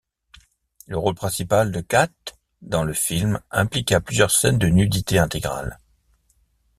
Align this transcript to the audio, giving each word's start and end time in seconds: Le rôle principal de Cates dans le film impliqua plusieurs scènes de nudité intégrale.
Le 0.87 0.97
rôle 0.97 1.13
principal 1.13 1.71
de 1.71 1.79
Cates 1.79 2.35
dans 2.63 2.83
le 2.83 2.91
film 2.91 3.39
impliqua 3.51 4.01
plusieurs 4.01 4.31
scènes 4.31 4.57
de 4.57 4.65
nudité 4.65 5.19
intégrale. 5.19 5.77